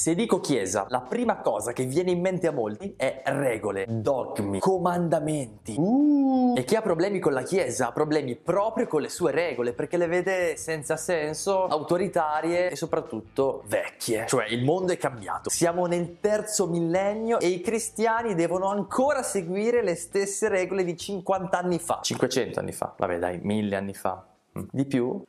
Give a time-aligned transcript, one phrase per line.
[0.00, 4.58] Se dico chiesa, la prima cosa che viene in mente a molti è regole, dogmi,
[4.58, 5.74] comandamenti.
[5.76, 6.54] Uh.
[6.56, 9.98] E chi ha problemi con la chiesa ha problemi proprio con le sue regole perché
[9.98, 14.24] le vede senza senso, autoritarie e soprattutto vecchie.
[14.26, 15.50] Cioè il mondo è cambiato.
[15.50, 21.58] Siamo nel terzo millennio e i cristiani devono ancora seguire le stesse regole di 50
[21.58, 21.98] anni fa.
[22.00, 22.94] 500 anni fa.
[22.96, 24.26] Vabbè dai, 1000 anni fa.
[24.58, 24.62] Mm.
[24.70, 25.22] Di più?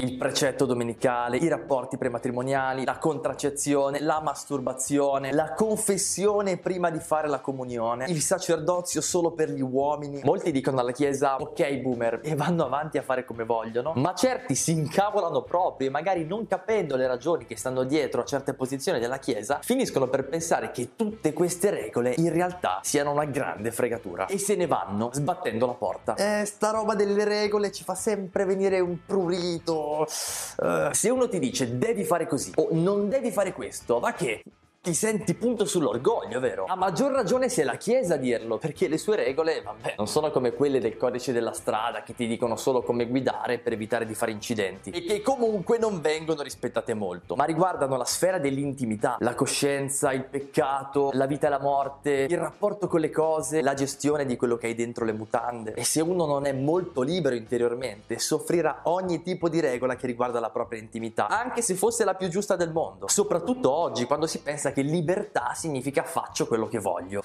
[0.00, 7.28] Il precetto domenicale, i rapporti prematrimoniali, la contraccezione, la masturbazione, la confessione prima di fare
[7.28, 10.20] la comunione, il sacerdozio solo per gli uomini.
[10.24, 14.54] Molti dicono alla Chiesa ok boomer e vanno avanti a fare come vogliono, ma certi
[14.54, 19.00] si incavolano proprio e magari non capendo le ragioni che stanno dietro a certe posizioni
[19.00, 24.26] della Chiesa, finiscono per pensare che tutte queste regole in realtà siano una grande fregatura
[24.26, 26.14] e se ne vanno sbattendo la porta.
[26.14, 31.38] Eh, sta roba delle regole ci fa sempre venire un prurito Uh, se uno ti
[31.38, 34.42] dice devi fare così o non devi fare questo, ma che?
[34.82, 36.64] Ti senti punto sull'orgoglio, vero?
[36.66, 40.06] A maggior ragione se è la Chiesa a dirlo, perché le sue regole, vabbè, non
[40.06, 44.06] sono come quelle del codice della strada che ti dicono solo come guidare per evitare
[44.06, 49.16] di fare incidenti e che comunque non vengono rispettate molto, ma riguardano la sfera dell'intimità,
[49.18, 53.74] la coscienza, il peccato, la vita e la morte, il rapporto con le cose, la
[53.74, 55.74] gestione di quello che hai dentro le mutande.
[55.74, 60.40] E se uno non è molto libero interiormente, soffrirà ogni tipo di regola che riguarda
[60.40, 63.08] la propria intimità, anche se fosse la più giusta del mondo.
[63.08, 67.22] Soprattutto oggi, quando si pensa che libertà significa faccio quello che voglio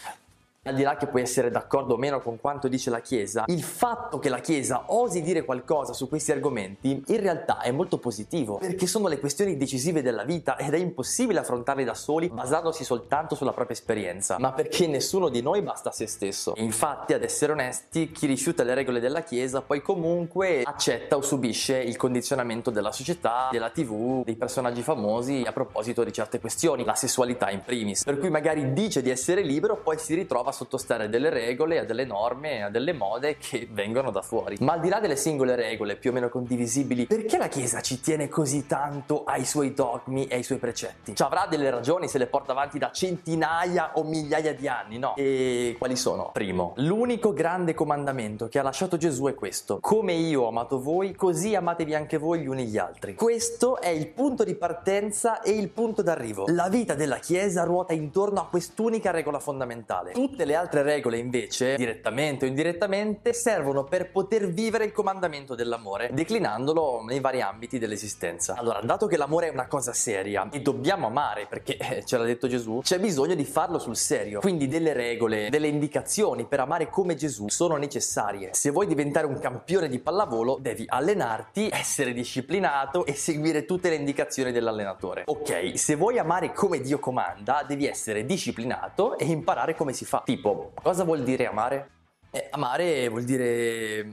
[0.68, 3.62] al di là che puoi essere d'accordo o meno con quanto dice la Chiesa, il
[3.62, 8.58] fatto che la Chiesa osi dire qualcosa su questi argomenti in realtà è molto positivo,
[8.58, 13.36] perché sono le questioni decisive della vita ed è impossibile affrontarle da soli basandosi soltanto
[13.36, 16.54] sulla propria esperienza, ma perché nessuno di noi basta a se stesso.
[16.58, 21.78] infatti, ad essere onesti, chi rifiuta le regole della Chiesa poi comunque accetta o subisce
[21.78, 26.96] il condizionamento della società, della TV, dei personaggi famosi a proposito di certe questioni, la
[26.96, 31.08] sessualità in primis, per cui magari dice di essere libero, poi si ritrova sottostare a
[31.08, 34.58] delle regole, a delle norme, a delle mode che vengono da fuori.
[34.62, 38.00] Ma al di là delle singole regole più o meno condivisibili, perché la Chiesa ci
[38.00, 41.16] tiene così tanto ai suoi dogmi e ai suoi precetti?
[41.16, 45.16] Ci avrà delle ragioni se le porta avanti da centinaia o migliaia di anni, no?
[45.16, 46.32] E quali sono?
[46.32, 51.14] Primo, l'unico grande comandamento che ha lasciato Gesù è questo: come io ho amato voi,
[51.14, 53.16] così amatevi anche voi gli uni gli altri.
[53.16, 56.46] Questo è il punto di partenza e il punto d'arrivo.
[56.48, 60.12] La vita della Chiesa ruota intorno a quest'unica regola fondamentale.
[60.12, 66.10] Tutte le altre regole invece, direttamente o indirettamente, servono per poter vivere il comandamento dell'amore,
[66.14, 68.56] declinandolo nei vari ambiti dell'esistenza.
[68.58, 72.24] Allora, dato che l'amore è una cosa seria e dobbiamo amare, perché eh, ce l'ha
[72.24, 74.40] detto Gesù, c'è bisogno di farlo sul serio.
[74.40, 78.50] Quindi delle regole, delle indicazioni per amare come Gesù sono necessarie.
[78.54, 83.96] Se vuoi diventare un campione di pallavolo, devi allenarti, essere disciplinato e seguire tutte le
[83.96, 85.24] indicazioni dell'allenatore.
[85.26, 90.22] Ok, se vuoi amare come Dio comanda, devi essere disciplinato e imparare come si fa.
[90.24, 90.35] Tipo,
[90.82, 91.90] cosa vuol dire amare?
[92.32, 94.06] Eh, amare vuol dire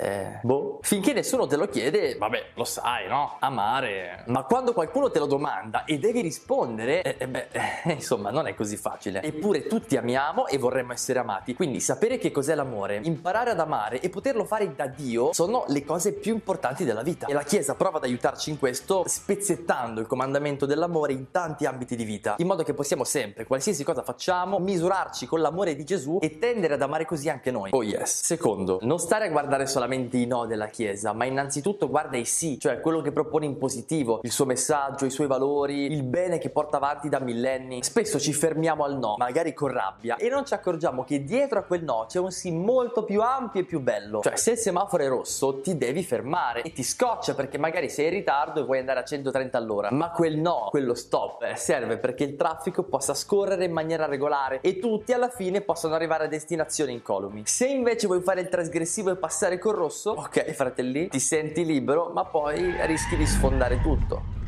[0.00, 0.78] eh, boh.
[0.80, 3.36] Finché nessuno te lo chiede, vabbè, lo sai, no?
[3.40, 4.24] Amare.
[4.28, 8.46] Ma quando qualcuno te lo domanda e devi rispondere, eh, eh beh, eh, insomma, non
[8.46, 9.22] è così facile.
[9.22, 11.54] Eppure tutti amiamo e vorremmo essere amati.
[11.54, 15.84] Quindi sapere che cos'è l'amore, imparare ad amare e poterlo fare da Dio sono le
[15.84, 17.26] cose più importanti della vita.
[17.26, 21.94] E la Chiesa prova ad aiutarci in questo spezzettando il comandamento dell'amore in tanti ambiti
[21.94, 26.18] di vita, in modo che possiamo sempre, qualsiasi cosa facciamo, misurarci con l'amore di Gesù
[26.22, 27.68] e tendere ad amare così anche noi.
[27.72, 28.22] Oh yes.
[28.22, 32.24] Secondo, non stare a guardare solamente solamente i no della Chiesa, ma innanzitutto guarda i
[32.24, 36.38] sì, cioè quello che propone in positivo, il suo messaggio, i suoi valori, il bene
[36.38, 37.82] che porta avanti da millenni.
[37.82, 41.62] Spesso ci fermiamo al no, magari con rabbia, e non ci accorgiamo che dietro a
[41.62, 44.20] quel no c'è un sì molto più ampio e più bello.
[44.20, 48.06] Cioè, se il semaforo è rosso, ti devi fermare e ti scoccia perché magari sei
[48.06, 49.90] in ritardo e vuoi andare a 130 all'ora.
[49.90, 54.60] Ma quel no, quello stop, eh, serve perché il traffico possa scorrere in maniera regolare
[54.60, 57.42] e tutti alla fine possano arrivare a destinazione incolumi.
[57.44, 62.10] Se invece vuoi fare il trasgressivo e passare col rosso, ok fratelli, ti senti libero,
[62.12, 64.38] ma poi rischi di sfondare tutto.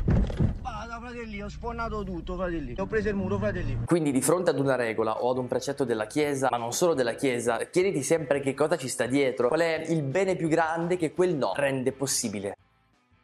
[0.61, 3.79] Vada fratelli, ho sfondato tutto fratelli, ho preso il muro fratelli.
[3.85, 6.93] Quindi di fronte ad una regola o ad un precetto della Chiesa, ma non solo
[6.93, 10.97] della Chiesa, chiediti sempre che cosa ci sta dietro, qual è il bene più grande
[10.97, 12.55] che quel no rende possibile.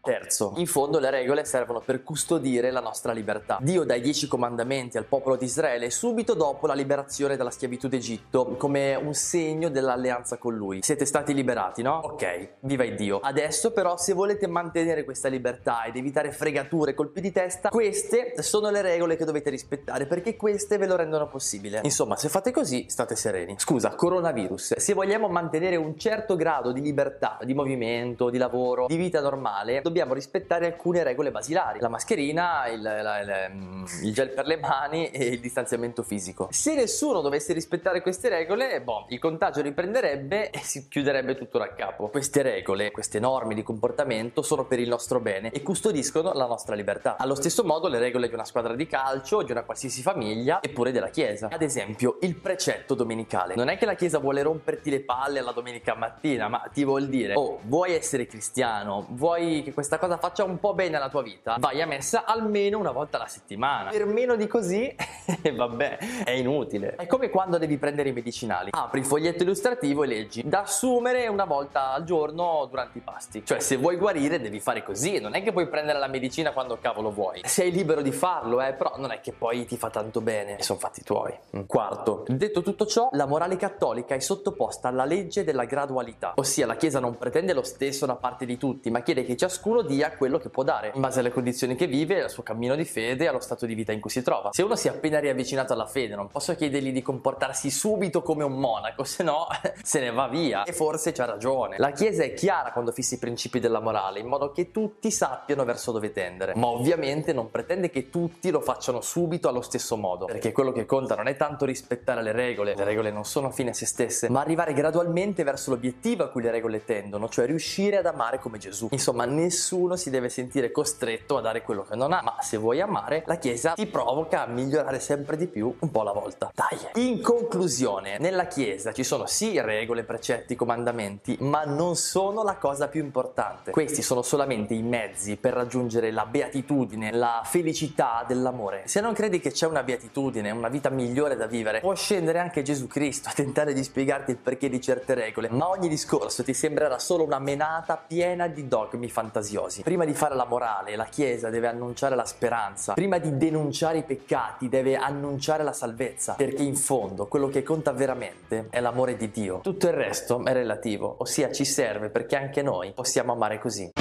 [0.02, 3.58] Terzo, in fondo le regole servono per custodire la nostra libertà.
[3.62, 7.90] Dio dà i dieci comandamenti al popolo di Israele subito dopo la liberazione dalla schiavitù
[7.90, 10.80] d'Egitto, come un segno dell'alleanza con lui.
[10.82, 12.00] Siete stati liberati, no?
[12.04, 13.20] Ok, viva il Dio.
[13.20, 18.70] Adesso però se volete mantenere questa libertà ed evitare fregature, colpi di testa, queste sono
[18.70, 21.82] le regole che dovete rispettare perché queste ve lo rendono possibile.
[21.84, 23.56] Insomma, se fate così, state sereni.
[23.58, 24.78] Scusa, coronavirus.
[24.78, 29.82] Se vogliamo mantenere un certo grado di libertà, di movimento, di lavoro, di vita normale,
[29.90, 34.58] dobbiamo rispettare alcune regole basilari, la mascherina, il, la, il, mm, il gel per le
[34.58, 36.48] mani e il distanziamento fisico.
[36.52, 41.74] Se nessuno dovesse rispettare queste regole, boh, il contagio riprenderebbe e si chiuderebbe tutto da
[41.74, 42.08] capo.
[42.10, 46.76] Queste regole, queste norme di comportamento sono per il nostro bene e custodiscono la nostra
[46.76, 47.18] libertà.
[47.18, 50.70] Allo stesso modo le regole di una squadra di calcio, di una qualsiasi famiglia e
[50.70, 51.50] pure della chiesa.
[51.52, 53.56] Ad esempio, il precetto domenicale.
[53.56, 57.08] Non è che la chiesa vuole romperti le palle alla domenica mattina, ma ti vuol
[57.08, 61.22] dire, oh, vuoi essere cristiano, vuoi che questa cosa faccia un po' bene alla tua
[61.22, 63.90] vita, vai a messa almeno una volta alla settimana.
[63.92, 64.94] Per meno di così,
[65.56, 66.96] vabbè, è inutile.
[66.96, 68.72] È come quando devi prendere i medicinali.
[68.74, 73.46] Apri il foglietto illustrativo e leggi da assumere una volta al giorno durante i pasti.
[73.46, 76.78] Cioè, se vuoi guarire devi fare così, non è che puoi prendere la medicina quando
[76.82, 77.40] cavolo vuoi.
[77.46, 80.64] Sei libero di farlo, eh, però non è che poi ti fa tanto bene e
[80.64, 81.34] sono fatti tuoi.
[81.56, 81.62] Mm.
[81.68, 86.76] Quarto, detto tutto ciò, la morale cattolica è sottoposta alla legge della gradualità, ossia la
[86.76, 90.38] Chiesa non pretende lo stesso da parte di tutti, ma chiede che ciascuno dia quello
[90.38, 93.40] che può dare, in base alle condizioni che vive, al suo cammino di fede allo
[93.40, 94.50] stato di vita in cui si trova.
[94.52, 98.44] Se uno si è appena riavvicinato alla fede, non posso chiedergli di comportarsi subito come
[98.44, 99.48] un monaco, se no
[99.82, 100.64] se ne va via.
[100.64, 101.78] E forse c'ha ragione.
[101.78, 105.64] La Chiesa è chiara quando fissa i principi della morale, in modo che tutti sappiano
[105.64, 110.26] verso dove tendere, ma ovviamente non pretende che tutti lo facciano subito allo stesso modo,
[110.26, 113.72] perché quello che conta non è tanto rispettare le regole, le regole non sono fine
[113.72, 117.98] a se stesse, ma arrivare gradualmente verso l'obiettivo a cui le regole tendono, cioè riuscire
[117.98, 118.88] ad amare come Gesù.
[118.92, 119.59] Insomma, nessuno
[119.96, 123.36] si deve sentire costretto a dare quello che non ha, ma se vuoi amare, la
[123.36, 126.52] Chiesa ti provoca a migliorare sempre di più un po' alla volta.
[126.54, 127.08] Dai!
[127.10, 132.88] In conclusione, nella Chiesa ci sono sì regole, precetti, comandamenti, ma non sono la cosa
[132.88, 133.72] più importante.
[133.72, 138.84] Questi sono solamente i mezzi per raggiungere la beatitudine, la felicità dell'amore.
[138.86, 142.62] Se non credi che c'è una beatitudine, una vita migliore da vivere, può scendere anche
[142.62, 146.54] Gesù Cristo a tentare di spiegarti il perché di certe regole, ma ogni discorso ti
[146.54, 149.10] sembrerà solo una menata piena di dogmi
[149.50, 149.82] fantasiosi.
[149.82, 154.04] Prima di fare la morale, la Chiesa deve annunciare la speranza, prima di denunciare i
[154.04, 159.32] peccati deve annunciare la salvezza, perché in fondo quello che conta veramente è l'amore di
[159.32, 159.60] Dio.
[159.62, 163.99] Tutto il resto è relativo, ossia ci serve perché anche noi possiamo amare così.